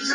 [0.00, 0.06] 大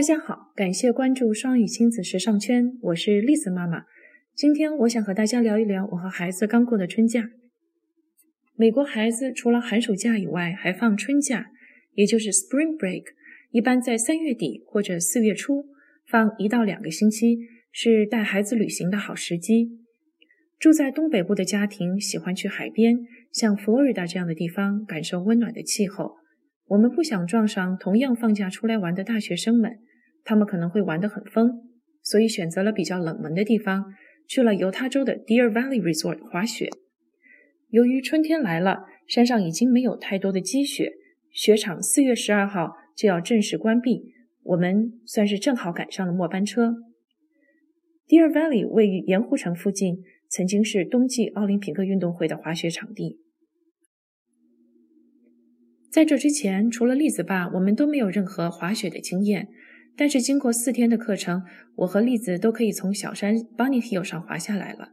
[0.00, 3.84] 家好感谢关注双语亲子时尚圈我是栗子妈妈。
[4.34, 7.30] 今天我想和大家聊一聊我和孩子刚过的春假。
[8.56, 11.52] 美国孩子除了寒暑假以外还放春假
[11.94, 13.04] 也就是 spring break
[13.52, 15.66] 一般在三月底或者四月初
[16.04, 17.57] 放一到两个星期。
[17.70, 19.70] 是带孩子旅行的好时机。
[20.58, 22.98] 住在东北部的家庭喜欢去海边，
[23.32, 26.16] 像佛罗里达这样的地方，感受温暖的气候。
[26.66, 29.78] 我们不想撞上同样放假出来玩的大学生们，
[30.24, 31.62] 他们可能会玩得很疯，
[32.02, 33.84] 所以选择了比较冷门的地方，
[34.26, 36.68] 去了犹他州的 Deer Valley Resort 滑雪。
[37.70, 40.92] 由于春天来了，山上已经没有太多的积雪，
[41.30, 44.12] 雪场四月十二号就要正式关闭，
[44.42, 46.74] 我们算是正好赶上了末班车。
[48.08, 53.20] Deer Valley 位于盐湖城附近，曾经是冬季奥林匹克运动会的滑雪场地。
[55.90, 59.48] 在这之前，除了栗子爸，我们都没有任何滑雪的经验。
[59.94, 61.42] 但是经过四天的课程，
[61.76, 64.92] 我和栗子都可以从小山 Bunny Hill 上滑下来了。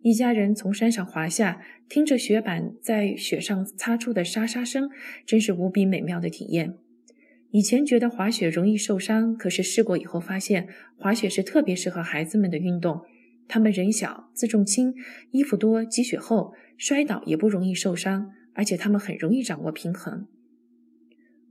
[0.00, 4.88] 一家人从山上滑下，听着雪板在雪上擦出的沙沙声，
[5.26, 6.78] 真是无比美妙的体验。
[7.54, 10.66] 以前觉得滑雪容易受伤，可是试过以后发现，
[10.96, 13.02] 滑雪是特别适合孩子们的运动。
[13.46, 14.92] 他们人小，自重轻，
[15.30, 20.26] 衣服多，积雪厚，摔倒也不容易受伤，而且他们很容易掌握平衡。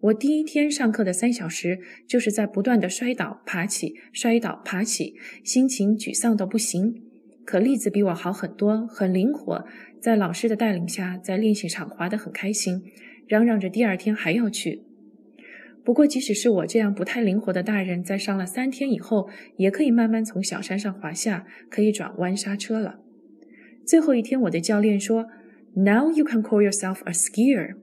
[0.01, 7.01] 我第一天上课的三小时，就是在不断的摔倒、爬起、摔倒、爬起，心情沮丧到不行。
[7.45, 9.65] 可栗子比我好很多，很灵活，
[10.01, 12.83] 在老师的带领下，在练习场滑得很开心，
[13.25, 14.83] 嚷嚷着第二天还要去。
[15.83, 23.01] 不过，即使是我这样不太灵活的大人，在上了三天以后，也可以慢慢从小山上滑下，可以转弯刹车了。
[23.85, 25.27] 最后一天，我的教练说
[25.75, 27.75] ：“Now you can call yourself a skier。”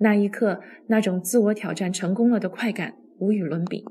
[0.00, 3.82] 那一刻，那种自我挑战成功了的快感无与伦比。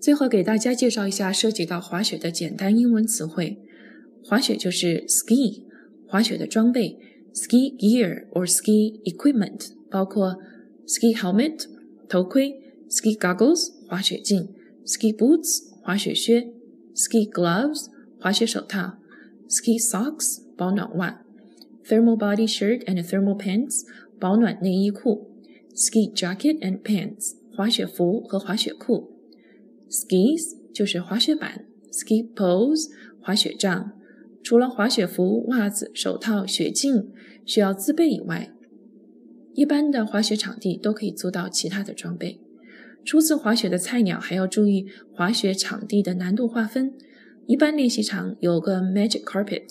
[0.00, 3.58] 最后给大家介绍一下涉及到滑雪的简单英文词汇。
[4.24, 5.64] 滑雪就是 ski，
[6.06, 6.96] 滑雪的装备
[7.33, 10.37] ski gear or ski equipment 包括
[10.85, 11.65] ski helmet
[12.07, 14.49] 头盔，ski goggles 滑雪镜，
[14.85, 16.51] ski boots 滑雪靴，
[16.95, 17.87] ski gloves
[18.19, 18.97] 滑雪手套，
[19.49, 21.21] ski socks 保暖袜，
[21.85, 23.83] thermal body shirt and thermal pants
[24.19, 25.27] 保暖内衣裤，
[25.75, 29.11] ski jacket and pants 滑雪服和滑雪裤。
[29.89, 32.89] Skis 就是滑雪板，ski poles
[33.21, 33.91] 滑雪杖。
[34.48, 37.10] 除了滑雪服、袜子、手套、雪镜
[37.44, 38.50] 需要自备以外，
[39.52, 42.40] 一般的滑雪场地都可以租到其他的装备。
[43.04, 46.94] 初次滑雪的菜鸟还要注意滑雪场地的难度划分。
[47.46, 49.64] 一般练习场有个 magic carpet，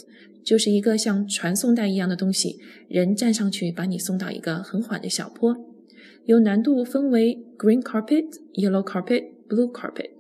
[0.44, 5.58] 就是一个像传送带一样的东西，人站上去把你送到一个很缓的小坡。
[6.26, 9.32] 有难度分为 green carpet、yellow carpet。
[9.50, 10.12] Blue carpet,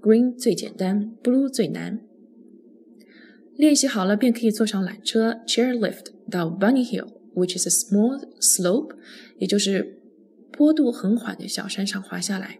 [0.00, 2.00] green 最简单，blue 最难。
[3.55, 8.95] 练习好了便可以坐上缆车 chairlift 到 Bunny Hill，which is a small slope，
[9.39, 9.99] 也就是
[10.51, 12.59] 坡度很缓的小山上滑下来。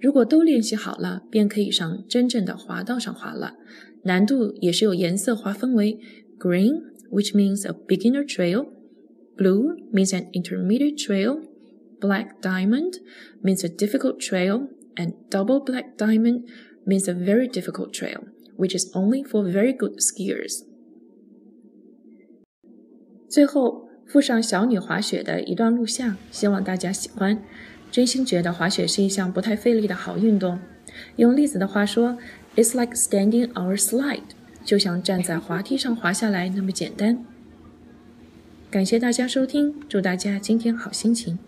[0.00, 3.56] 如果都练习好了，便可以上真正的滑道上滑了。
[4.04, 5.98] 难度也是有颜色划分为
[6.38, 8.68] green, which means a beginner trail,
[9.36, 11.42] blue means an intermediate trail,
[12.00, 12.94] black diamond
[13.42, 16.44] means a difficult trail and double black diamond
[16.86, 18.22] means a very difficult trail,
[18.57, 20.63] Which is only for very good skiers.
[23.27, 27.43] 最后附上小女滑雪的一段录像，希望大家喜欢。
[27.91, 30.59] 真心觉得滑雪是一项不太费力的好运动。
[31.15, 32.17] 用栗子的话说
[32.55, 34.21] ，It's like standing on a slide，
[34.63, 37.25] 就像站在滑梯上滑下来那么简单。
[38.69, 41.39] 感谢大家收听，祝大家今天好心情。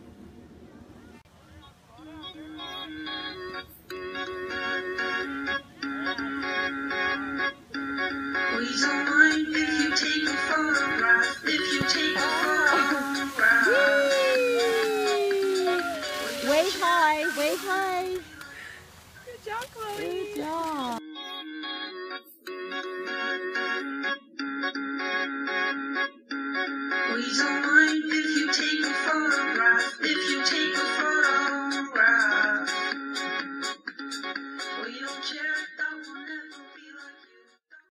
[20.08, 21.02] Good job.
[27.10, 30.27] Please don't mind if you take a photograph.